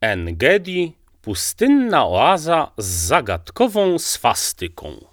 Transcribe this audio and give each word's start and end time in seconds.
Engedi 0.00 0.92
pustynna 1.22 2.06
oaza 2.06 2.70
z 2.76 2.86
zagadkową 2.86 3.98
swastyką. 3.98 5.04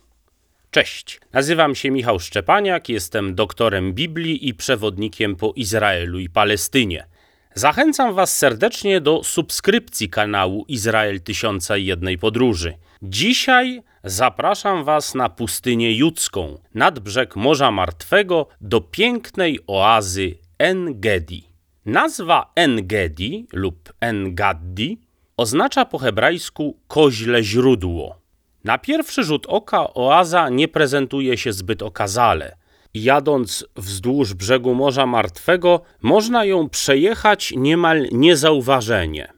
Cześć, 0.72 1.22
nazywam 1.34 1.76
się 1.76 1.92
Michał 1.92 2.20
Szczepaniak, 2.20 2.90
jestem 2.90 3.36
doktorem 3.36 3.94
Biblii 3.94 4.48
i 4.48 4.54
przewodnikiem 4.54 5.36
po 5.36 5.54
Izraelu 5.56 6.20
i 6.20 6.30
Palestynie. 6.30 7.06
Zachęcam 7.54 8.14
Was 8.14 8.38
serdecznie 8.38 9.02
do 9.02 9.24
subskrypcji 9.24 10.10
kanału 10.10 10.66
Izrael 10.68 11.22
Tysiąca 11.22 11.78
i 11.78 11.86
Jednej 11.86 12.18
Podróży. 12.18 12.74
Dzisiaj 13.02 13.82
zapraszam 14.04 14.84
Was 14.84 15.16
na 15.16 15.30
pustynię 15.30 15.98
judzką, 15.98 16.60
nad 16.74 17.00
brzeg 17.00 17.36
Morza 17.36 17.72
Martwego, 17.72 18.48
do 18.62 18.82
pięknej 18.82 19.60
oazy 19.68 20.38
Engedi. 20.58 21.55
Nazwa 21.86 22.52
Engedi 22.56 23.48
lub 23.54 23.94
Engaddi 24.00 24.98
oznacza 25.38 25.86
po 25.86 25.98
hebrajsku 25.98 26.78
koźle 26.88 27.44
źródło. 27.44 28.20
Na 28.64 28.78
pierwszy 28.78 29.24
rzut 29.24 29.46
oka 29.46 29.94
oaza 29.94 30.50
nie 30.50 30.68
prezentuje 30.68 31.38
się 31.38 31.54
zbyt 31.54 31.82
okazale. 31.82 32.56
Jadąc 32.94 33.66
wzdłuż 33.76 34.34
brzegu 34.34 34.76
Morza 34.76 35.06
Martwego, 35.06 35.82
można 36.02 36.46
ją 36.46 36.70
przejechać 36.70 37.54
niemal 37.58 38.08
niezauważenie. 38.12 39.34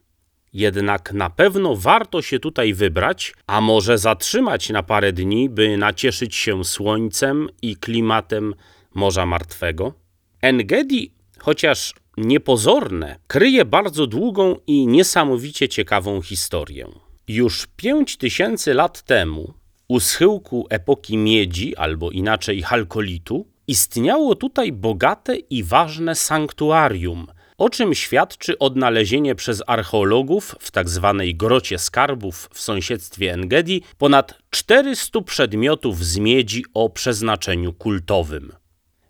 Jednak 0.53 1.14
na 1.14 1.30
pewno 1.30 1.75
warto 1.75 2.22
się 2.22 2.39
tutaj 2.39 2.73
wybrać, 2.73 3.34
a 3.48 3.61
może 3.61 3.98
zatrzymać 3.98 4.70
na 4.70 4.84
parę 4.84 5.14
dni, 5.14 5.50
by 5.50 5.77
nacieszyć 5.77 6.36
się 6.36 6.66
słońcem 6.66 7.50
i 7.61 7.75
klimatem 7.75 8.55
Morza 8.94 9.25
Martwego. 9.25 9.94
Engedi, 10.41 11.11
chociaż 11.39 11.94
niepozorne, 12.17 13.20
kryje 13.27 13.66
bardzo 13.66 14.07
długą 14.07 14.55
i 14.67 14.88
niesamowicie 14.88 15.70
ciekawą 15.70 16.21
historię. 16.21 16.88
Już 17.27 17.67
pięć 17.75 18.17
tysięcy 18.17 18.73
lat 18.73 19.02
temu, 19.02 19.53
u 19.88 20.00
schyłku 20.00 20.67
epoki 20.69 21.17
miedzi, 21.17 21.75
albo 21.75 22.11
inaczej 22.11 22.61
halkolitu, 22.61 23.47
istniało 23.67 24.36
tutaj 24.36 24.72
bogate 24.72 25.36
i 25.36 25.64
ważne 25.64 26.16
sanktuarium, 26.16 27.27
o 27.58 27.69
czym 27.69 27.94
świadczy 27.94 28.59
odnalezienie 28.59 29.36
przez 29.36 29.64
archeologów 29.67 30.55
w 30.59 30.72
tzw. 30.72 31.16
Tak 31.20 31.38
grocie 31.38 31.77
skarbów 31.77 32.49
w 32.53 32.61
sąsiedztwie 32.61 33.33
Engedi 33.33 33.81
ponad 33.97 34.33
400 34.49 35.22
przedmiotów 35.22 36.05
z 36.05 36.17
miedzi 36.17 36.66
o 36.73 36.89
przeznaczeniu 36.89 37.73
kultowym. 37.73 38.53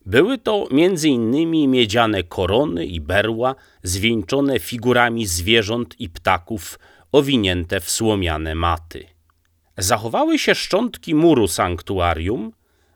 Były 0.08 0.38
to 0.38 0.68
m.in. 0.72 1.52
miedziane 1.72 2.24
korony 2.24 2.86
i 2.86 3.02
berła 3.02 3.56
zwieńczone 3.84 4.60
figurami 4.60 5.26
zwierząt 5.26 5.96
i 6.00 6.10
ptaków 6.10 6.80
owinięte 7.12 7.80
w 7.80 7.92
słomiane 7.92 8.56
maty. 8.56 9.06
Zachowały 9.78 10.40
się 10.40 10.56
szczątki 10.56 11.16
muru 11.16 11.48
sanktuarium, 11.48 12.52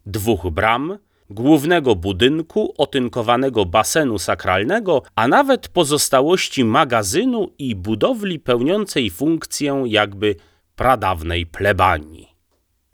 dwóch 0.06 0.50
bram, 0.50 0.98
głównego 1.30 1.96
budynku, 1.96 2.74
otynkowanego 2.78 3.66
basenu 3.66 4.20
sakralnego, 4.20 5.04
a 5.16 5.28
nawet 5.28 5.68
pozostałości 5.68 6.64
magazynu 6.66 7.48
i 7.58 7.76
budowli 7.76 8.40
pełniącej 8.40 9.10
funkcję 9.10 9.84
jakby 9.88 10.36
pradawnej 10.76 11.46
plebanii. 11.46 12.28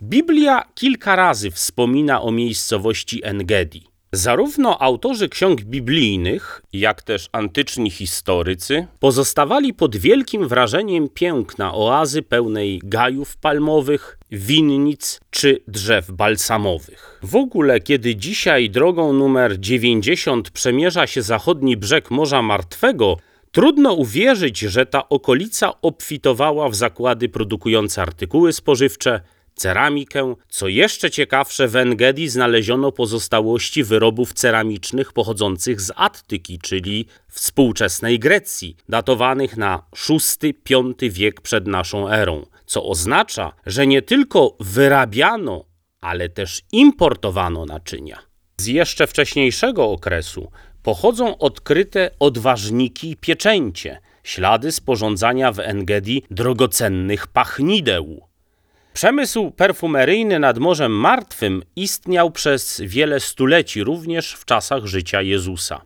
Biblia 0.01 0.63
kilka 0.75 1.15
razy 1.15 1.51
wspomina 1.51 2.21
o 2.21 2.31
miejscowości 2.31 3.23
Engedi. 3.23 3.96
Zarówno 4.17 4.81
autorzy 4.81 5.29
ksiąg 5.29 5.61
biblijnych, 5.61 6.61
jak 6.73 7.01
też 7.01 7.29
antyczni 7.31 7.91
historycy 7.91 8.87
pozostawali 8.99 9.73
pod 9.73 9.95
wielkim 9.95 10.47
wrażeniem 10.47 11.09
piękna 11.09 11.73
oazy 11.73 12.21
pełnej 12.21 12.81
gajów 12.83 13.37
palmowych, 13.37 14.17
winnic 14.31 15.19
czy 15.29 15.63
drzew 15.67 16.11
balsamowych. 16.11 17.19
W 17.23 17.35
ogóle, 17.35 17.79
kiedy 17.79 18.15
dzisiaj 18.15 18.69
drogą 18.69 19.13
numer 19.13 19.59
90 19.59 20.49
przemierza 20.49 21.07
się 21.07 21.21
zachodni 21.21 21.77
brzeg 21.77 22.11
Morza 22.11 22.41
Martwego, 22.41 23.17
Trudno 23.51 23.93
uwierzyć, 23.93 24.59
że 24.59 24.85
ta 24.85 25.09
okolica 25.09 25.81
obfitowała 25.81 26.69
w 26.69 26.75
zakłady 26.75 27.29
produkujące 27.29 28.01
artykuły 28.01 28.53
spożywcze, 28.53 29.21
ceramikę. 29.57 30.35
Co 30.49 30.67
jeszcze 30.67 31.11
ciekawsze, 31.11 31.67
w 31.67 31.75
Engedi 31.75 32.29
znaleziono 32.29 32.91
pozostałości 32.91 33.83
wyrobów 33.83 34.33
ceramicznych 34.33 35.13
pochodzących 35.13 35.81
z 35.81 35.91
Attyki, 35.95 36.59
czyli 36.59 37.05
współczesnej 37.29 38.19
Grecji, 38.19 38.77
datowanych 38.89 39.57
na 39.57 39.83
VI-V 40.09 41.09
wiek 41.09 41.41
przed 41.41 41.67
naszą 41.67 42.09
erą, 42.09 42.45
co 42.65 42.85
oznacza, 42.85 43.51
że 43.65 43.87
nie 43.87 44.01
tylko 44.01 44.55
wyrabiano, 44.59 45.65
ale 46.01 46.29
też 46.29 46.61
importowano 46.71 47.65
naczynia. 47.65 48.19
Z 48.57 48.67
jeszcze 48.67 49.07
wcześniejszego 49.07 49.91
okresu 49.91 50.51
pochodzą 50.83 51.37
odkryte 51.37 52.11
odważniki 52.19 53.11
i 53.11 53.15
pieczęcie, 53.15 54.01
ślady 54.23 54.71
sporządzania 54.71 55.51
w 55.51 55.59
Engedi 55.59 56.23
drogocennych 56.31 57.27
pachnideł. 57.27 58.26
Przemysł 58.97 59.51
perfumeryjny 59.51 60.39
nad 60.39 60.57
Morzem 60.57 60.91
Martwym 60.91 61.63
istniał 61.75 62.31
przez 62.31 62.81
wiele 62.85 63.19
stuleci, 63.19 63.83
również 63.83 64.33
w 64.33 64.45
czasach 64.45 64.85
życia 64.85 65.21
Jezusa. 65.21 65.81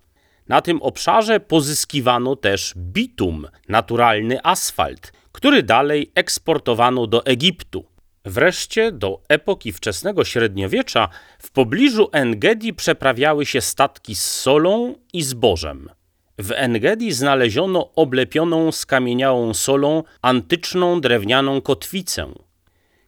Na 0.48 0.62
tym 0.62 0.82
obszarze 0.82 1.40
pozyskiwano 1.40 2.36
też 2.36 2.74
bitum, 2.78 3.48
naturalny 3.70 4.44
asfalt, 4.44 5.14
który 5.32 5.64
dalej 5.64 6.12
eksportowano 6.16 7.08
do 7.08 7.26
Egiptu. 7.26 7.86
Wreszcie 8.26 8.92
do 8.92 9.22
epoki 9.30 9.72
wczesnego 9.72 10.26
średniowiecza 10.26 11.10
w 11.40 11.52
pobliżu 11.52 12.10
Engedi 12.12 12.74
przeprawiały 12.74 13.46
się 13.46 13.62
statki 13.62 14.16
z 14.16 14.24
solą 14.24 14.96
i 15.14 15.24
zbożem. 15.24 15.90
W 16.38 16.52
Engedi 16.52 17.12
znaleziono 17.12 17.92
oblepioną 17.96 18.72
skamieniałą 18.72 19.54
solą 19.54 20.04
antyczną 20.22 21.02
drewnianą 21.02 21.62
kotwicę. 21.62 22.34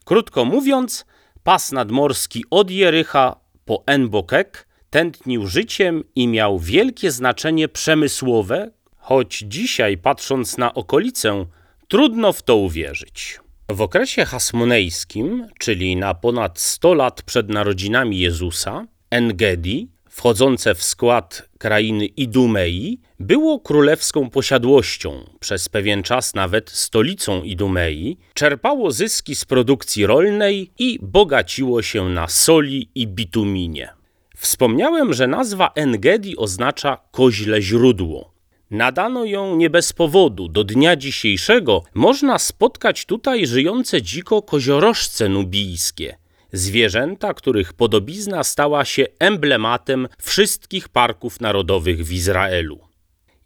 Krótko 0.05 0.45
mówiąc, 0.45 1.05
pas 1.43 1.71
nadmorski 1.71 2.45
od 2.49 2.71
Jericha 2.71 3.35
po 3.65 3.83
Enbokek 3.85 4.67
tętnił 4.89 5.47
życiem 5.47 6.03
i 6.15 6.27
miał 6.27 6.59
wielkie 6.59 7.11
znaczenie 7.11 7.67
przemysłowe, 7.67 8.71
choć 8.97 9.43
dzisiaj 9.47 9.97
patrząc 9.97 10.57
na 10.57 10.73
okolicę, 10.73 11.45
trudno 11.87 12.33
w 12.33 12.41
to 12.41 12.55
uwierzyć. 12.55 13.39
W 13.69 13.81
okresie 13.81 14.25
hasmonejskim, 14.25 15.47
czyli 15.59 15.95
na 15.95 16.13
ponad 16.13 16.59
100 16.59 16.93
lat 16.93 17.21
przed 17.21 17.49
narodzinami 17.49 18.19
Jezusa, 18.19 18.87
Engedi 19.09 19.89
wchodzące 20.09 20.75
w 20.75 20.83
skład 20.83 21.49
krainy 21.57 22.05
Idumei, 22.05 22.99
było 23.23 23.59
królewską 23.59 24.29
posiadłością, 24.29 25.25
przez 25.39 25.69
pewien 25.69 26.03
czas 26.03 26.34
nawet 26.34 26.69
stolicą 26.69 27.44
Idumei, 27.44 28.17
czerpało 28.34 28.91
zyski 28.91 29.35
z 29.35 29.45
produkcji 29.45 30.06
rolnej 30.06 30.72
i 30.79 31.00
bogaciło 31.01 31.81
się 31.81 32.09
na 32.09 32.28
soli 32.28 32.89
i 32.95 33.07
bituminie. 33.07 33.89
Wspomniałem, 34.38 35.13
że 35.13 35.28
nazwa 35.28 35.72
Engedi 35.75 36.38
oznacza 36.38 36.97
koźle 37.12 37.62
źródło. 37.62 38.33
Nadano 38.72 39.25
ją 39.25 39.56
nie 39.56 39.69
bez 39.69 39.94
powodu. 39.94 40.47
Do 40.47 40.63
dnia 40.63 40.95
dzisiejszego 40.95 41.83
można 41.94 42.39
spotkać 42.39 43.06
tutaj 43.06 43.47
żyjące 43.47 44.01
dziko 44.01 44.41
koziorożce 44.41 45.29
nubijskie– 45.29 46.16
zwierzęta, 46.53 47.33
których 47.33 47.73
podobizna 47.73 48.44
stała 48.44 48.85
się 48.85 49.06
emblematem 49.19 50.07
wszystkich 50.22 50.89
parków 50.89 51.41
narodowych 51.41 52.06
w 52.06 52.12
Izraelu. 52.12 52.92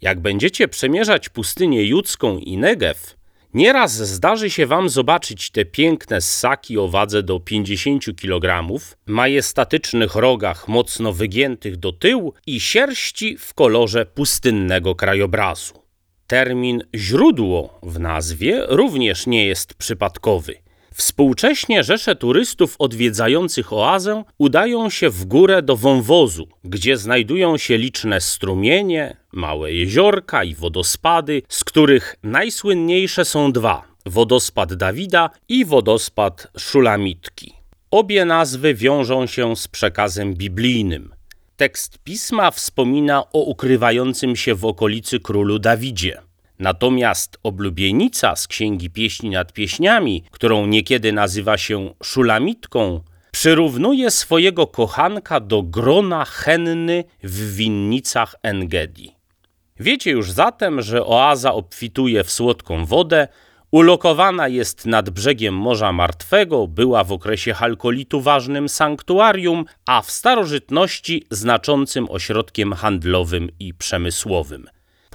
Jak 0.01 0.19
będziecie 0.19 0.67
przemierzać 0.67 1.29
pustynię 1.29 1.83
judzką 1.83 2.37
i 2.37 2.57
Negew, 2.57 3.17
nieraz 3.53 3.91
zdarzy 3.91 4.49
się 4.49 4.65
wam 4.65 4.89
zobaczyć 4.89 5.49
te 5.49 5.65
piękne 5.65 6.21
ssaki 6.21 6.77
o 6.77 6.87
wadze 6.87 7.23
do 7.23 7.39
50 7.39 8.05
kg, 8.21 8.67
majestatycznych 9.05 10.15
rogach 10.15 10.67
mocno 10.67 11.13
wygiętych 11.13 11.77
do 11.77 11.91
tyłu 11.91 12.33
i 12.47 12.59
sierści 12.59 13.37
w 13.37 13.53
kolorze 13.53 14.05
pustynnego 14.05 14.95
krajobrazu. 14.95 15.73
Termin 16.27 16.83
źródło 16.95 17.79
w 17.83 17.99
nazwie 17.99 18.65
również 18.67 19.27
nie 19.27 19.45
jest 19.45 19.73
przypadkowy– 19.73 20.53
Współcześnie 20.97 21.83
rzesze 21.83 22.15
turystów 22.15 22.75
odwiedzających 22.79 23.73
oazę 23.73 24.23
udają 24.37 24.89
się 24.89 25.09
w 25.09 25.25
górę 25.25 25.61
do 25.61 25.75
wąwozu, 25.75 26.47
gdzie 26.63 26.97
znajdują 26.97 27.57
się 27.57 27.77
liczne 27.77 28.21
strumienie, 28.21 29.17
małe 29.31 29.73
jeziorka 29.73 30.43
i 30.43 30.55
wodospady, 30.55 31.41
z 31.49 31.63
których 31.63 32.15
najsłynniejsze 32.23 33.25
są 33.25 33.51
dwa: 33.51 33.83
wodospad 34.05 34.73
Dawida 34.73 35.29
i 35.49 35.65
wodospad 35.65 36.47
Szulamitki. 36.57 37.53
Obie 37.91 38.25
nazwy 38.25 38.73
wiążą 38.73 39.27
się 39.27 39.55
z 39.55 39.67
przekazem 39.67 40.33
biblijnym. 40.33 41.13
Tekst 41.57 41.97
pisma 42.03 42.51
wspomina 42.51 43.23
o 43.33 43.39
ukrywającym 43.39 44.35
się 44.35 44.55
w 44.55 44.65
okolicy 44.65 45.19
królu 45.19 45.59
Dawidzie. 45.59 46.26
Natomiast 46.59 47.37
oblubienica 47.43 48.35
z 48.35 48.47
Księgi 48.47 48.89
Pieśni 48.89 49.29
nad 49.29 49.53
Pieśniami, 49.53 50.23
którą 50.31 50.65
niekiedy 50.65 51.13
nazywa 51.13 51.57
się 51.57 51.93
szulamitką, 52.03 53.01
przyrównuje 53.31 54.11
swojego 54.11 54.67
kochanka 54.67 55.39
do 55.39 55.63
grona 55.63 56.25
henny 56.25 57.03
w 57.23 57.55
winnicach 57.55 58.35
Engedi. 58.43 59.15
Wiecie 59.79 60.11
już 60.11 60.31
zatem, 60.31 60.81
że 60.81 61.05
oaza 61.05 61.53
obfituje 61.53 62.23
w 62.23 62.31
słodką 62.31 62.85
wodę, 62.85 63.27
ulokowana 63.71 64.47
jest 64.47 64.85
nad 64.85 65.09
brzegiem 65.09 65.53
Morza 65.53 65.91
Martwego, 65.91 66.67
była 66.67 67.03
w 67.03 67.11
okresie 67.11 67.53
halkolitu 67.53 68.21
ważnym 68.21 68.69
sanktuarium, 68.69 69.65
a 69.85 70.01
w 70.01 70.11
starożytności 70.11 71.23
znaczącym 71.31 72.07
ośrodkiem 72.09 72.73
handlowym 72.73 73.49
i 73.59 73.73
przemysłowym. 73.73 74.67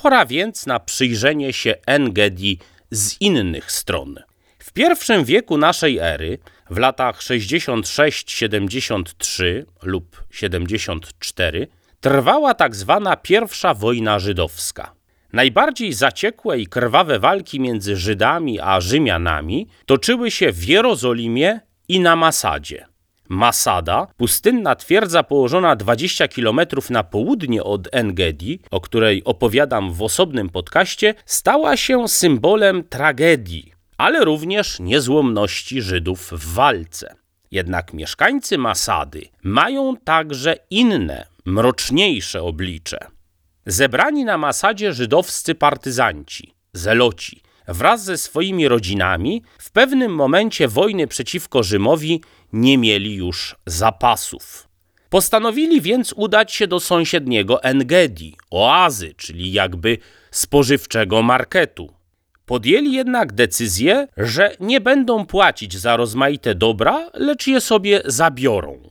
Pora 0.03 0.27
więc 0.27 0.67
na 0.67 0.81
przyjrzenie 0.81 1.53
się 1.53 1.75
Engedi 1.87 2.59
z 2.91 3.21
innych 3.21 3.73
stron. 3.73 4.19
W 4.59 4.73
pierwszym 4.73 5.25
wieku 5.25 5.59
naszej 5.59 5.99
ery, 5.99 6.39
w 6.71 6.79
latach 6.79 7.21
66-73 7.21 9.65
lub 9.83 10.25
74, 10.31 11.69
trwała 12.01 12.55
tak 12.55 12.77
zwana 12.77 13.17
pierwsza 13.17 13.75
wojna 13.75 14.19
żydowska. 14.19 14.95
Najbardziej 15.33 15.93
zaciekłe 15.93 16.59
i 16.59 16.67
krwawe 16.67 17.19
walki 17.19 17.61
między 17.61 17.97
Żydami 17.97 18.61
a 18.61 18.81
Rzymianami 18.81 19.69
toczyły 19.87 20.31
się 20.31 20.53
w 20.53 20.65
Jerozolimie 20.65 21.61
i 21.89 22.01
na 22.01 22.17
Masadzie. 22.17 22.92
Masada, 23.33 24.07
pustynna 24.17 24.75
twierdza 24.77 25.23
położona 25.23 25.77
20 25.77 26.29
km 26.29 26.61
na 26.91 27.05
południe 27.05 27.65
od 27.65 27.89
Engedi, 27.93 28.61
o 28.71 28.81
której 28.81 29.25
opowiadam 29.25 29.93
w 29.93 30.03
osobnym 30.03 30.49
podcaście, 30.49 31.15
stała 31.27 31.77
się 31.77 32.09
symbolem 32.09 32.85
tragedii, 32.89 33.73
ale 33.99 34.25
również 34.25 34.81
niezłomności 34.81 35.83
Żydów 35.83 36.31
w 36.33 36.55
walce. 36.55 37.15
Jednak 37.51 37.95
mieszkańcy 37.95 38.59
Masady 38.59 39.23
mają 39.43 39.97
także 40.05 40.57
inne, 40.71 41.27
mroczniejsze 41.45 42.43
oblicze. 42.43 42.99
Zebrani 43.67 44.25
na 44.25 44.39
Masadzie 44.39 44.93
żydowscy 44.93 45.55
partyzanci, 45.55 46.55
zeloci, 46.73 47.43
wraz 47.69 48.05
ze 48.05 48.19
swoimi 48.19 48.69
rodzinami 48.69 49.43
w 49.59 49.71
pewnym 49.71 50.15
momencie 50.15 50.69
wojny 50.69 51.07
przeciwko 51.07 51.63
Rzymowi 51.63 52.21
nie 52.53 52.79
mieli 52.79 53.15
już 53.15 53.57
zapasów. 53.67 54.69
Postanowili 55.11 55.81
więc 55.81 56.13
udać 56.17 56.53
się 56.53 56.67
do 56.67 56.81
sąsiedniego 56.81 57.63
Engedi, 57.63 58.37
oazy, 58.51 59.15
czyli 59.17 59.53
jakby 59.53 59.99
spożywczego 60.31 61.23
marketu. 61.23 61.93
Podjęli 62.47 62.93
jednak 62.93 63.33
decyzję, 63.33 64.09
że 64.17 64.57
nie 64.61 64.81
będą 64.81 65.27
płacić 65.27 65.79
za 65.79 65.97
rozmaite 65.97 66.55
dobra, 66.55 67.11
lecz 67.15 67.47
je 67.47 67.61
sobie 67.61 68.03
zabiorą. 68.05 68.91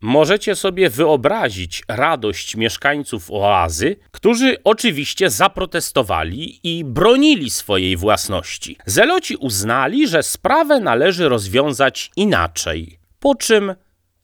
Możecie 0.00 0.56
sobie 0.56 0.90
wyobrazić 0.90 1.82
radość 1.88 2.56
mieszkańców 2.56 3.30
oazy, 3.30 3.96
którzy 4.10 4.56
oczywiście 4.64 5.30
zaprotestowali 5.30 6.60
i 6.62 6.84
bronili 6.84 7.50
swojej 7.50 7.96
własności. 7.96 8.76
Zeloci 8.86 9.36
uznali, 9.36 10.08
że 10.08 10.22
sprawę 10.22 10.80
należy 10.80 11.28
rozwiązać 11.28 12.10
inaczej, 12.16 12.98
po 13.20 13.34
czym 13.34 13.74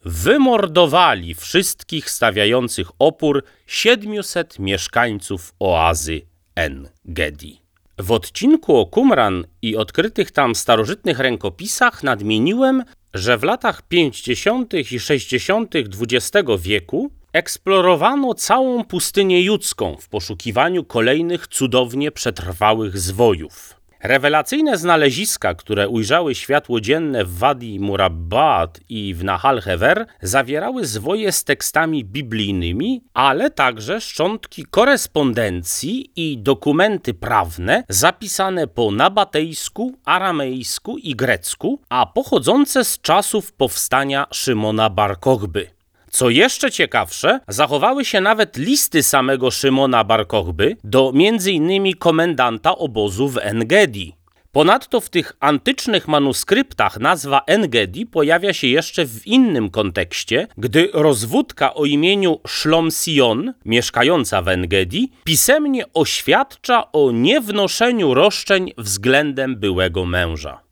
wymordowali 0.04 1.34
wszystkich 1.34 2.10
stawiających 2.10 2.90
opór 2.98 3.44
700 3.66 4.58
mieszkańców 4.58 5.54
oazy 5.58 6.20
En-Gedi. 6.54 7.60
W 7.98 8.12
odcinku 8.12 8.76
o 8.76 8.86
Qumran 8.86 9.44
i 9.62 9.76
odkrytych 9.76 10.30
tam 10.30 10.54
starożytnych 10.54 11.18
rękopisach 11.18 12.02
nadmieniłem, 12.02 12.84
że 13.14 13.38
w 13.38 13.42
latach 13.42 13.82
50. 13.82 14.74
i 14.74 15.00
60. 15.00 15.74
XX 15.76 16.48
wieku 16.58 17.10
eksplorowano 17.32 18.34
całą 18.34 18.84
pustynię 18.84 19.42
judzką 19.42 19.96
w 20.00 20.08
poszukiwaniu 20.08 20.84
kolejnych 20.84 21.46
cudownie 21.46 22.10
przetrwałych 22.10 22.98
zwojów. 22.98 23.83
Rewelacyjne 24.04 24.78
znaleziska, 24.78 25.54
które 25.54 25.88
ujrzały 25.88 26.34
światło 26.34 26.80
dzienne 26.80 27.24
w 27.24 27.38
Wadi 27.38 27.80
Murabbaat 27.80 28.80
i 28.88 29.14
w 29.14 29.24
Nahal 29.24 29.60
Hever, 29.60 30.06
zawierały 30.22 30.86
zwoje 30.86 31.32
z 31.32 31.44
tekstami 31.44 32.04
biblijnymi, 32.04 33.04
ale 33.14 33.50
także 33.50 34.00
szczątki 34.00 34.64
korespondencji 34.70 36.10
i 36.16 36.38
dokumenty 36.38 37.14
prawne 37.14 37.84
zapisane 37.88 38.66
po 38.66 38.90
nabatejsku, 38.90 39.92
aramejsku 40.04 40.98
i 40.98 41.14
grecku, 41.16 41.80
a 41.88 42.06
pochodzące 42.06 42.84
z 42.84 43.00
czasów 43.00 43.52
powstania 43.52 44.26
Szymona 44.32 44.90
Bar 44.90 45.20
Kochby. 45.20 45.73
Co 46.14 46.30
jeszcze 46.30 46.70
ciekawsze, 46.70 47.40
zachowały 47.48 48.04
się 48.04 48.20
nawet 48.20 48.56
listy 48.56 49.02
samego 49.02 49.50
Szymona 49.50 50.04
Barkochby 50.04 50.76
do 50.84 51.12
m.in. 51.14 51.96
komendanta 51.96 52.76
obozu 52.76 53.28
w 53.28 53.38
Engedi. 53.38 54.14
Ponadto 54.52 55.00
w 55.00 55.10
tych 55.10 55.32
antycznych 55.40 56.08
manuskryptach 56.08 57.00
nazwa 57.00 57.42
Engedi 57.46 58.06
pojawia 58.06 58.52
się 58.52 58.66
jeszcze 58.66 59.06
w 59.06 59.26
innym 59.26 59.70
kontekście, 59.70 60.46
gdy 60.58 60.90
rozwódka 60.92 61.74
o 61.74 61.84
imieniu 61.84 62.40
Shlomsion, 62.46 63.54
mieszkająca 63.64 64.42
w 64.42 64.48
Engedi, 64.48 65.12
pisemnie 65.24 65.84
oświadcza 65.94 66.92
o 66.92 67.10
niewnoszeniu 67.12 68.14
roszczeń 68.14 68.72
względem 68.78 69.56
byłego 69.56 70.04
męża. 70.04 70.63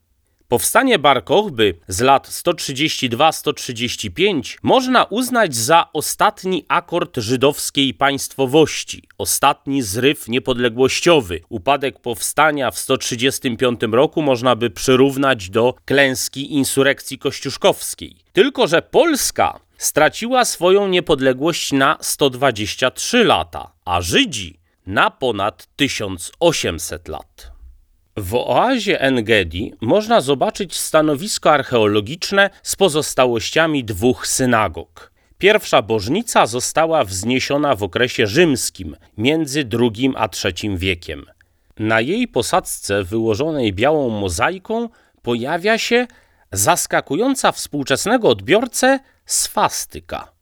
Powstanie 0.53 0.99
Bar 0.99 1.25
Kochby 1.25 1.79
z 1.89 2.01
lat 2.01 2.29
132-135 2.29 4.59
można 4.63 5.05
uznać 5.05 5.57
za 5.57 5.89
ostatni 5.93 6.65
akord 6.69 7.17
żydowskiej 7.17 7.95
państwowości, 7.95 9.03
ostatni 9.19 9.83
zryw 9.83 10.29
niepodległościowy. 10.29 11.41
Upadek 11.49 12.01
powstania 12.01 12.71
w 12.71 12.79
135 12.79 13.81
roku 13.93 14.23
można 14.23 14.57
by 14.57 14.71
przyrównać 14.71 15.51
do 15.51 15.75
klęski 15.85 16.55
insurekcji 16.55 17.19
kościuszkowskiej. 17.19 18.17
Tylko, 18.33 18.67
że 18.67 18.83
Polska 18.83 19.61
straciła 19.79 20.45
swoją 20.45 20.89
niepodległość 20.89 21.73
na 21.73 21.97
123 22.01 23.25
lata, 23.25 23.73
a 23.85 24.01
Żydzi 24.01 24.59
na 24.87 25.11
ponad 25.11 25.69
1800 25.77 27.09
lat. 27.09 27.52
W 28.17 28.35
oazie 28.35 29.01
Engedi 29.01 29.75
można 29.81 30.21
zobaczyć 30.21 30.77
stanowisko 30.77 31.53
archeologiczne 31.53 32.51
z 32.63 32.77
pozostałościami 32.77 33.85
dwóch 33.85 34.27
synagog. 34.27 35.13
Pierwsza 35.39 35.83
bożnica 35.83 36.47
została 36.47 37.05
wzniesiona 37.05 37.75
w 37.75 37.83
okresie 37.83 38.27
rzymskim 38.27 38.97
między 39.19 39.69
II 39.81 40.13
a 40.17 40.29
III 40.45 40.79
wiekiem. 40.79 41.25
Na 41.79 42.01
jej 42.01 42.29
posadzce 42.29 43.05
wyłożonej 43.05 43.73
białą 43.73 44.09
mozaiką 44.09 44.89
pojawia 45.23 45.79
się 45.79 46.07
zaskakująca 46.53 47.53
współczesnego 47.53 48.29
odbiorcę 48.29 48.99
swastyka. 49.27 50.33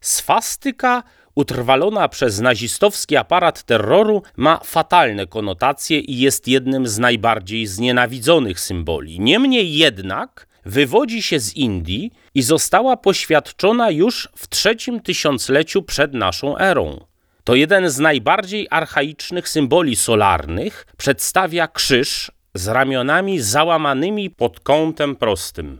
Swastyka 0.00 1.02
utrwalona 1.34 2.08
przez 2.08 2.40
nazistowski 2.40 3.16
aparat 3.16 3.62
terroru 3.62 4.22
ma 4.36 4.60
fatalne 4.64 5.26
konotacje 5.26 5.98
i 5.98 6.18
jest 6.18 6.48
jednym 6.48 6.86
z 6.86 6.98
najbardziej 6.98 7.66
znienawidzonych 7.66 8.60
symboli. 8.60 9.20
Niemniej 9.20 9.74
jednak 9.74 10.46
wywodzi 10.64 11.22
się 11.22 11.40
z 11.40 11.56
Indii 11.56 12.12
i 12.34 12.42
została 12.42 12.96
poświadczona 12.96 13.90
już 13.90 14.28
w 14.36 14.48
trzecim 14.48 15.00
tysiącleciu 15.00 15.82
przed 15.82 16.14
naszą 16.14 16.58
erą. 16.58 17.04
To 17.44 17.54
jeden 17.54 17.90
z 17.90 17.98
najbardziej 17.98 18.66
archaicznych 18.70 19.48
symboli 19.48 19.96
solarnych, 19.96 20.86
przedstawia 20.96 21.68
krzyż 21.68 22.32
z 22.54 22.68
ramionami 22.68 23.40
załamanymi 23.40 24.30
pod 24.30 24.60
kątem 24.60 25.16
prostym. 25.16 25.78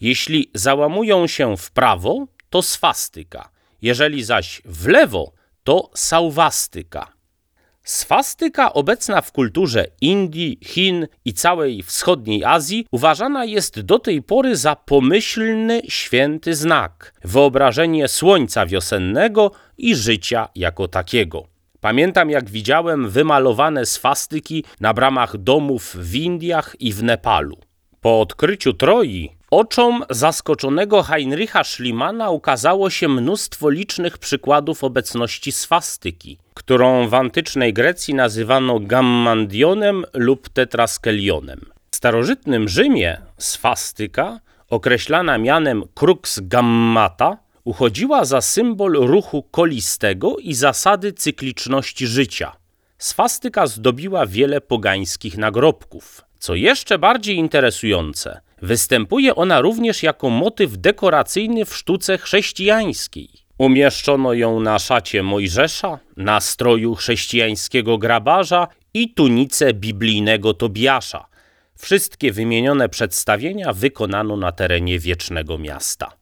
Jeśli 0.00 0.50
załamują 0.54 1.26
się 1.26 1.56
w 1.56 1.70
prawo, 1.70 2.26
to 2.50 2.62
swastyka– 2.62 3.48
jeżeli 3.82 4.24
zaś 4.24 4.62
w 4.64 4.86
lewo 4.86 5.32
to 5.64 5.90
sauwastyka. 5.94 7.12
Swastyka 7.82 8.72
obecna 8.72 9.20
w 9.20 9.32
kulturze 9.32 9.86
Indii, 10.00 10.58
Chin 10.64 11.06
i 11.24 11.34
całej 11.34 11.82
wschodniej 11.82 12.44
Azji 12.44 12.86
uważana 12.90 13.44
jest 13.44 13.80
do 13.80 13.98
tej 13.98 14.22
pory 14.22 14.56
za 14.56 14.76
pomyślny 14.76 15.82
święty 15.88 16.54
znak, 16.54 17.14
wyobrażenie 17.24 18.08
słońca 18.08 18.66
wiosennego 18.66 19.50
i 19.78 19.96
życia 19.96 20.48
jako 20.54 20.88
takiego. 20.88 21.46
Pamiętam, 21.80 22.30
jak 22.30 22.50
widziałem 22.50 23.08
wymalowane 23.08 23.86
swastyki 23.86 24.64
na 24.80 24.94
bramach 24.94 25.36
domów 25.36 25.96
w 25.96 26.14
Indiach 26.14 26.76
i 26.78 26.92
w 26.92 27.02
Nepalu. 27.02 27.58
Po 28.00 28.20
odkryciu 28.20 28.72
Troi 28.72 29.30
Oczom 29.50 30.04
zaskoczonego 30.10 31.02
Heinricha 31.02 31.64
Schliemana 31.64 32.30
ukazało 32.30 32.90
się 32.90 33.08
mnóstwo 33.08 33.70
licznych 33.70 34.18
przykładów 34.18 34.84
obecności 34.84 35.52
swastyki, 35.52 36.38
którą 36.54 37.08
w 37.08 37.14
antycznej 37.14 37.72
Grecji 37.72 38.14
nazywano 38.14 38.80
gammandionem 38.80 40.04
lub 40.14 40.48
tetraskelionem. 40.48 41.60
W 41.90 41.96
starożytnym 41.96 42.68
Rzymie 42.68 43.20
swastyka, 43.38 44.40
określana 44.68 45.38
mianem 45.38 45.82
crux 45.94 46.40
gammata, 46.42 47.36
uchodziła 47.64 48.24
za 48.24 48.40
symbol 48.40 48.92
ruchu 48.92 49.42
kolistego 49.42 50.36
i 50.36 50.54
zasady 50.54 51.12
cykliczności 51.12 52.06
życia. 52.06 52.52
Swastyka 52.98 53.66
zdobiła 53.66 54.26
wiele 54.26 54.60
pogańskich 54.60 55.38
nagrobków. 55.38 56.24
Co 56.38 56.54
jeszcze 56.54 56.98
bardziej 56.98 57.36
interesujące, 57.36 58.40
występuje 58.62 59.34
ona 59.34 59.60
również 59.60 60.02
jako 60.02 60.30
motyw 60.30 60.78
dekoracyjny 60.78 61.64
w 61.64 61.76
sztuce 61.76 62.18
chrześcijańskiej. 62.18 63.28
Umieszczono 63.58 64.32
ją 64.32 64.60
na 64.60 64.78
szacie 64.78 65.22
Mojżesza, 65.22 65.98
na 66.16 66.40
stroju 66.40 66.94
chrześcijańskiego 66.94 67.98
grabarza 67.98 68.68
i 68.94 69.14
tunice 69.14 69.74
biblijnego 69.74 70.54
Tobiasza. 70.54 71.26
Wszystkie 71.78 72.32
wymienione 72.32 72.88
przedstawienia 72.88 73.72
wykonano 73.72 74.36
na 74.36 74.52
terenie 74.52 74.98
wiecznego 74.98 75.58
miasta. 75.58 76.12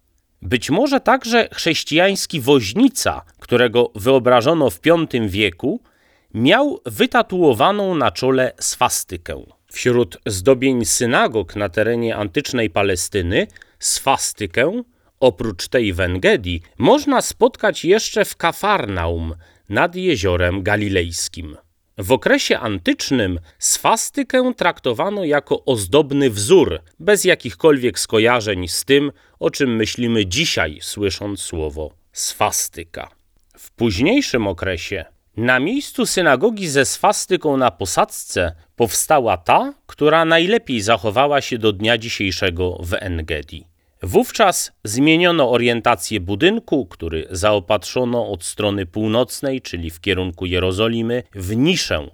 Być 0.43 0.71
może 0.71 1.01
także 1.01 1.49
chrześcijański 1.53 2.41
woźnica, 2.41 3.23
którego 3.39 3.91
wyobrażono 3.95 4.71
w 4.71 4.81
V 4.81 5.29
wieku, 5.29 5.81
miał 6.35 6.81
wytatuowaną 6.87 7.95
na 7.95 8.11
czole 8.11 8.53
swastykę. 8.61 9.58
Wśród 9.73 10.19
zdobień 10.27 10.85
synagog 10.85 11.57
na 11.57 11.69
terenie 11.69 12.17
antycznej 12.17 12.71
Palestyny 12.71 13.47
swastykę, 13.79 14.83
oprócz 15.21 15.69
tej 15.69 15.93
w 15.93 16.01
Engedi, 16.01 16.63
można 16.79 17.23
spotkać 17.23 17.85
jeszcze 17.85 18.25
w 18.25 18.37
Kafarnaum 18.37 19.35
nad 19.69 19.97
jeziorem 19.97 20.63
galilejskim. 20.63 21.57
W 21.99 22.13
okresie 22.13 22.59
antycznym 22.59 23.41
swastykę 23.59 24.53
traktowano 24.57 25.25
jako 25.25 25.65
ozdobny 25.65 26.31
wzór, 26.31 26.81
bez 26.99 27.25
jakichkolwiek 27.25 27.99
skojarzeń 27.99 28.69
z 28.69 28.85
tym, 28.85 29.13
o 29.39 29.51
czym 29.51 29.77
myślimy 29.77 30.27
dzisiaj, 30.27 30.79
słysząc 30.81 31.41
słowo 31.41 31.93
swastyka. 32.13 33.11
W 33.59 33.71
późniejszym 33.71 34.47
okresie 34.47 35.05
na 35.39 35.61
miejscu 35.61 36.07
synagogi 36.07 36.69
ze 36.69 36.85
swastyką 36.85 37.57
na 37.57 37.71
posadzce 37.71 38.53
powstała 38.77 39.37
ta, 39.37 39.75
która 39.87 40.25
najlepiej 40.25 40.81
zachowała 40.81 41.41
się 41.41 41.59
do 41.59 41.73
dnia 41.73 41.99
dzisiejszego 41.99 42.79
w 42.83 42.95
Engedi. 42.95 43.65
Wówczas 44.03 44.73
zmieniono 44.85 45.51
orientację 45.51 46.21
budynku, 46.21 46.87
który 46.87 47.27
zaopatrzono 47.31 48.31
od 48.31 48.45
strony 48.45 48.87
północnej, 48.87 49.63
czyli 49.63 49.91
w 49.91 50.01
kierunku 50.01 50.47
Jerozolimy, 50.47 51.23
w 51.35 51.57
niszę, 51.57 52.11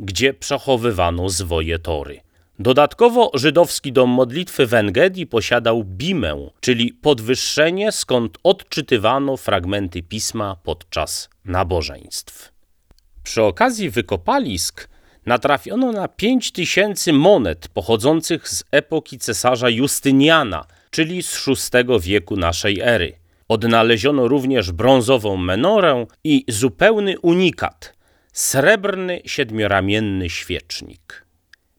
gdzie 0.00 0.34
przechowywano 0.34 1.28
zwoje 1.28 1.78
tory. 1.78 2.20
Dodatkowo 2.58 3.30
żydowski 3.34 3.92
dom 3.92 4.10
modlitwy 4.10 4.66
w 4.66 4.74
Engedi 4.74 5.26
posiadał 5.26 5.84
bimę, 5.84 6.50
czyli 6.60 6.92
podwyższenie, 6.92 7.92
skąd 7.92 8.38
odczytywano 8.42 9.36
fragmenty 9.36 10.02
pisma 10.02 10.56
podczas 10.62 11.28
nabożeństw. 11.44 12.51
Przy 13.22 13.42
okazji 13.42 13.90
wykopalisk 13.90 14.88
natrafiono 15.26 15.92
na 15.92 16.08
5000 16.08 17.12
monet 17.12 17.68
pochodzących 17.68 18.48
z 18.48 18.64
epoki 18.70 19.18
cesarza 19.18 19.68
Justyniana, 19.68 20.64
czyli 20.90 21.22
z 21.22 21.46
VI 21.46 22.00
wieku 22.00 22.36
naszej 22.36 22.80
ery. 22.80 23.12
Odnaleziono 23.48 24.28
również 24.28 24.72
brązową 24.72 25.36
menorę 25.36 26.06
i 26.24 26.44
zupełny 26.48 27.18
unikat 27.18 27.94
srebrny 28.32 29.20
siedmioramienny 29.24 30.30
świecznik. 30.30 31.26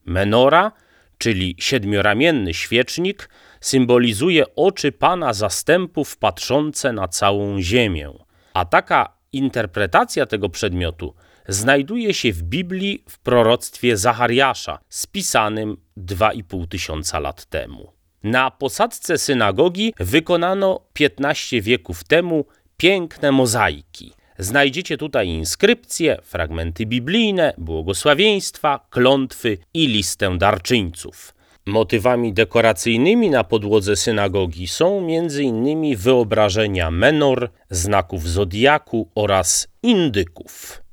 Menora, 0.04 0.72
czyli 1.18 1.56
siedmioramienny 1.58 2.54
świecznik, 2.54 3.28
symbolizuje 3.60 4.54
oczy 4.56 4.92
Pana 4.92 5.32
zastępów 5.32 6.16
patrzące 6.16 6.92
na 6.92 7.08
całą 7.08 7.60
ziemię. 7.60 8.12
A 8.54 8.64
taka 8.64 9.16
interpretacja 9.32 10.26
tego 10.26 10.48
przedmiotu 10.48 11.14
znajduje 11.48 12.14
się 12.14 12.32
w 12.32 12.42
Biblii 12.42 13.04
w 13.08 13.18
proroctwie 13.18 13.96
Zachariasza, 13.96 14.78
spisanym 14.88 15.76
2,5 15.98 16.68
tysiąca 16.68 17.18
lat 17.18 17.46
temu. 17.46 17.92
Na 18.22 18.50
posadzce 18.50 19.18
synagogi 19.18 19.94
wykonano 20.00 20.80
15 20.92 21.60
wieków 21.60 22.04
temu 22.04 22.44
piękne 22.76 23.32
mozaiki. 23.32 24.12
Znajdziecie 24.38 24.96
tutaj 24.96 25.28
inskrypcje, 25.28 26.18
fragmenty 26.22 26.86
biblijne, 26.86 27.54
błogosławieństwa, 27.58 28.86
klątwy 28.90 29.58
i 29.74 29.86
listę 29.86 30.38
darczyńców. 30.38 31.34
Motywami 31.66 32.32
dekoracyjnymi 32.32 33.30
na 33.30 33.44
podłodze 33.44 33.96
synagogi 33.96 34.66
są 34.66 34.98
m.in. 34.98 35.96
wyobrażenia 35.96 36.90
menor, 36.90 37.50
znaków 37.70 38.28
zodiaku 38.28 39.08
oraz 39.14 39.68
indyków. 39.82 40.83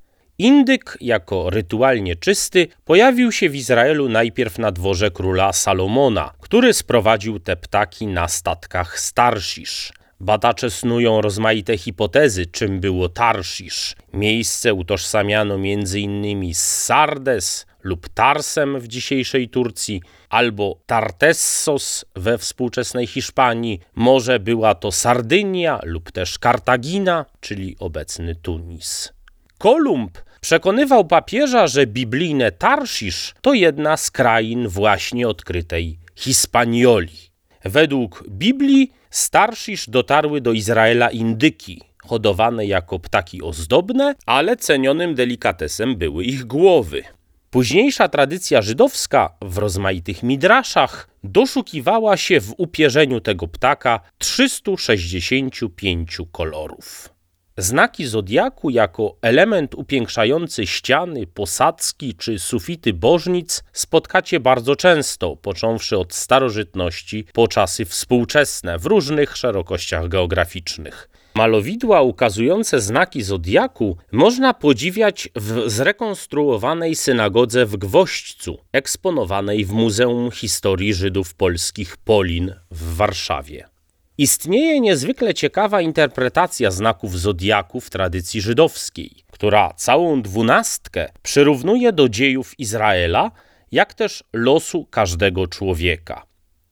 Indyk, 0.41 0.97
jako 1.01 1.49
rytualnie 1.49 2.15
czysty, 2.15 2.67
pojawił 2.85 3.31
się 3.31 3.49
w 3.49 3.55
Izraelu 3.55 4.09
najpierw 4.09 4.59
na 4.59 4.71
dworze 4.71 5.11
króla 5.11 5.53
Salomona, 5.53 6.33
który 6.39 6.73
sprowadził 6.73 7.39
te 7.39 7.55
ptaki 7.55 8.07
na 8.07 8.27
statkach 8.27 8.99
Starszisz. 8.99 9.93
Badacze 10.19 10.71
snują 10.71 11.21
rozmaite 11.21 11.77
hipotezy, 11.77 12.45
czym 12.45 12.79
było 12.79 13.09
Tarszisz. 13.09 13.95
Miejsce 14.13 14.73
utożsamiano 14.73 15.55
m.in. 15.55 16.53
z 16.53 16.83
Sardes 16.83 17.65
lub 17.83 18.09
Tarsem 18.09 18.79
w 18.79 18.87
dzisiejszej 18.87 19.49
Turcji, 19.49 20.01
albo 20.29 20.79
Tartessos 20.85 22.05
we 22.15 22.37
współczesnej 22.37 23.07
Hiszpanii. 23.07 23.79
Może 23.95 24.39
była 24.39 24.75
to 24.75 24.91
Sardynia 24.91 25.79
lub 25.83 26.11
też 26.11 26.39
Kartagina, 26.39 27.25
czyli 27.41 27.75
obecny 27.79 28.35
Tunis. 28.35 29.13
Kolumb 29.57 30.17
Przekonywał 30.41 31.05
papieża, 31.05 31.67
że 31.67 31.87
biblijne 31.87 32.51
Tarszisz 32.51 33.33
to 33.41 33.53
jedna 33.53 33.97
z 33.97 34.11
krain 34.11 34.67
właśnie 34.67 35.27
odkrytej 35.27 35.97
Hispanioli. 36.15 37.17
Według 37.63 38.23
Biblii 38.29 38.91
z 39.09 39.29
Tarszisz 39.29 39.89
dotarły 39.89 40.41
do 40.41 40.51
Izraela 40.51 41.11
indyki, 41.11 41.81
hodowane 42.03 42.65
jako 42.65 42.99
ptaki 42.99 43.41
ozdobne, 43.41 44.15
ale 44.25 44.57
cenionym 44.57 45.15
delikatesem 45.15 45.95
były 45.95 46.23
ich 46.23 46.45
głowy. 46.45 47.03
Późniejsza 47.49 48.09
tradycja 48.09 48.61
żydowska 48.61 49.33
w 49.41 49.57
rozmaitych 49.57 50.23
midraszach 50.23 51.09
doszukiwała 51.23 52.17
się 52.17 52.41
w 52.41 52.53
upierzeniu 52.57 53.19
tego 53.19 53.47
ptaka 53.47 53.99
365 54.17 56.17
kolorów. 56.31 57.20
Znaki 57.57 58.05
zodiaku 58.05 58.69
jako 58.69 59.15
element 59.21 59.75
upiększający 59.75 60.67
ściany, 60.67 61.27
posadzki 61.27 62.15
czy 62.15 62.39
sufity 62.39 62.93
bożnic 62.93 63.63
spotkacie 63.73 64.39
bardzo 64.39 64.75
często, 64.75 65.35
począwszy 65.35 65.97
od 65.97 66.13
starożytności 66.13 67.25
po 67.33 67.47
czasy 67.47 67.85
współczesne 67.85 68.77
w 68.77 68.85
różnych 68.85 69.37
szerokościach 69.37 70.07
geograficznych. 70.07 71.09
Malowidła 71.35 72.01
ukazujące 72.01 72.81
znaki 72.81 73.21
zodiaku 73.21 73.97
można 74.11 74.53
podziwiać 74.53 75.29
w 75.35 75.69
zrekonstruowanej 75.69 76.95
synagodze 76.95 77.65
w 77.65 77.77
Gwoźdźcu, 77.77 78.57
eksponowanej 78.71 79.65
w 79.65 79.71
Muzeum 79.71 80.31
Historii 80.31 80.93
Żydów 80.93 81.33
Polskich 81.33 81.97
Polin 81.97 82.55
w 82.71 82.95
Warszawie. 82.95 83.71
Istnieje 84.21 84.79
niezwykle 84.79 85.33
ciekawa 85.33 85.81
interpretacja 85.81 86.71
znaków 86.71 87.19
zodiaku 87.19 87.81
w 87.81 87.89
tradycji 87.89 88.41
żydowskiej, 88.41 89.11
która 89.31 89.73
całą 89.75 90.21
dwunastkę 90.21 91.09
przyrównuje 91.21 91.93
do 91.93 92.09
dziejów 92.09 92.59
Izraela, 92.59 93.31
jak 93.71 93.93
też 93.93 94.23
losu 94.33 94.85
każdego 94.85 95.47
człowieka. 95.47 96.25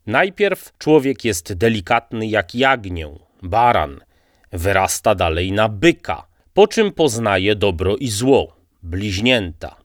Najpierw 0.05 0.77
człowiek 0.77 1.25
jest 1.25 1.53
delikatny 1.53 2.27
jak 2.27 2.55
jagnię, 2.55 3.07
baran, 3.41 3.99
wyrasta 4.51 5.15
dalej 5.15 5.51
na 5.51 5.69
byka, 5.69 6.27
po 6.53 6.67
czym 6.67 6.91
poznaje 6.91 7.55
dobro 7.55 7.97
i 7.97 8.07
zło, 8.07 8.55
bliźnięta. 8.83 9.75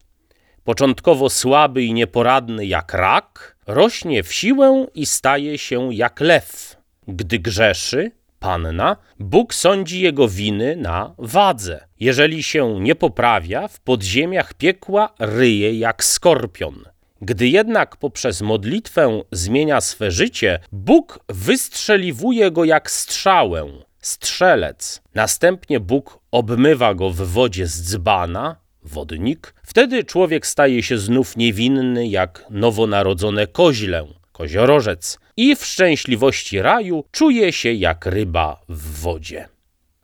Początkowo 0.63 1.29
słaby 1.29 1.83
i 1.83 1.93
nieporadny 1.93 2.65
jak 2.65 2.93
rak, 2.93 3.57
rośnie 3.67 4.23
w 4.23 4.33
siłę 4.33 4.85
i 4.95 5.05
staje 5.05 5.57
się 5.57 5.93
jak 5.93 6.19
lew 6.19 6.75
gdy 7.07 7.39
grzeszy, 7.39 8.11
panna, 8.39 8.97
Bóg 9.19 9.53
sądzi 9.53 10.01
jego 10.01 10.27
winy 10.27 10.75
na 10.75 11.15
wadze. 11.17 11.87
Jeżeli 11.99 12.43
się 12.43 12.79
nie 12.79 12.95
poprawia, 12.95 13.67
w 13.67 13.79
podziemiach 13.79 14.53
piekła 14.53 15.09
ryje 15.19 15.79
jak 15.79 16.03
skorpion. 16.03 16.83
Gdy 17.21 17.47
jednak 17.47 17.97
poprzez 17.97 18.41
modlitwę 18.41 19.21
zmienia 19.31 19.81
swe 19.81 20.11
życie, 20.11 20.59
Bóg 20.71 21.19
wystrzeliwuje 21.29 22.51
go 22.51 22.63
jak 22.65 22.91
strzałę, 22.91 23.67
strzelec. 23.99 25.01
Następnie 25.15 25.79
Bóg 25.79 26.19
obmywa 26.31 26.93
go 26.93 27.09
w 27.09 27.15
wodzie 27.15 27.67
z 27.67 27.91
dzbana, 27.91 28.55
wodnik. 28.83 29.53
Wtedy 29.63 30.03
człowiek 30.03 30.47
staje 30.47 30.83
się 30.83 30.97
znów 30.97 31.37
niewinny 31.37 32.07
jak 32.07 32.45
nowonarodzone 32.49 33.47
koźlę, 33.47 34.07
koziorożec 34.35 35.19
i 35.37 35.55
w 35.55 35.65
szczęśliwości 35.65 36.61
raju 36.61 37.03
czuje 37.11 37.53
się 37.53 37.73
jak 37.73 38.05
ryba 38.05 38.61
w 38.69 39.01
wodzie. 39.01 39.47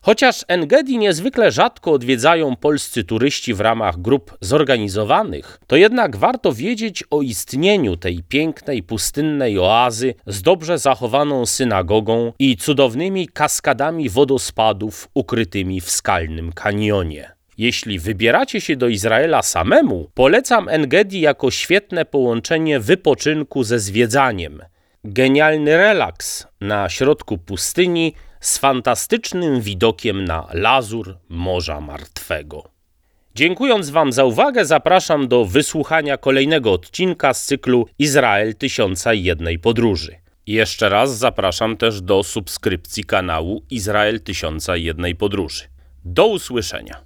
Chociaż 0.00 0.44
Engedi 0.48 0.98
niezwykle 0.98 1.52
rzadko 1.52 1.92
odwiedzają 1.92 2.56
polscy 2.56 3.04
turyści 3.04 3.54
w 3.54 3.60
ramach 3.60 4.00
grup 4.00 4.36
zorganizowanych, 4.40 5.60
to 5.66 5.76
jednak 5.76 6.16
warto 6.16 6.52
wiedzieć 6.52 7.04
o 7.10 7.22
istnieniu 7.22 7.96
tej 7.96 8.22
pięknej, 8.22 8.82
pustynnej 8.82 9.58
oazy 9.58 10.14
z 10.26 10.42
dobrze 10.42 10.78
zachowaną 10.78 11.46
synagogą 11.46 12.32
i 12.38 12.56
cudownymi 12.56 13.28
kaskadami 13.28 14.08
wodospadów 14.08 15.08
ukrytymi 15.14 15.80
w 15.80 15.90
skalnym 15.90 16.52
kanionie. 16.52 17.41
Jeśli 17.58 17.98
wybieracie 17.98 18.60
się 18.60 18.76
do 18.76 18.88
Izraela 18.88 19.42
samemu, 19.42 20.10
polecam 20.14 20.68
Engedi 20.68 21.20
jako 21.20 21.50
świetne 21.50 22.04
połączenie 22.04 22.80
wypoczynku 22.80 23.64
ze 23.64 23.78
zwiedzaniem. 23.78 24.62
Genialny 25.04 25.76
relaks 25.76 26.46
na 26.60 26.88
środku 26.88 27.38
pustyni 27.38 28.14
z 28.40 28.58
fantastycznym 28.58 29.60
widokiem 29.60 30.24
na 30.24 30.48
lazur 30.52 31.16
Morza 31.28 31.80
Martwego. 31.80 32.64
Dziękując 33.34 33.90
Wam 33.90 34.12
za 34.12 34.24
uwagę, 34.24 34.64
zapraszam 34.64 35.28
do 35.28 35.44
wysłuchania 35.44 36.16
kolejnego 36.16 36.72
odcinka 36.72 37.34
z 37.34 37.44
cyklu 37.44 37.88
Izrael 37.98 38.54
Tysiąca 38.54 39.14
i 39.14 39.22
Jednej 39.22 39.58
Podróży. 39.58 40.16
Jeszcze 40.46 40.88
raz 40.88 41.18
zapraszam 41.18 41.76
też 41.76 42.00
do 42.00 42.22
subskrypcji 42.22 43.04
kanału 43.04 43.62
Izrael 43.70 44.20
Tysiąca 44.20 44.76
i 44.76 44.84
Jednej 44.84 45.14
Podróży. 45.14 45.64
Do 46.04 46.26
usłyszenia. 46.26 47.02